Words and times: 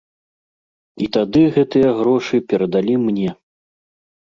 І 1.07 1.09
тады 1.17 1.43
гэтыя 1.59 1.93
грошы 2.01 2.35
перадалі 2.55 2.99
мне. 3.07 3.29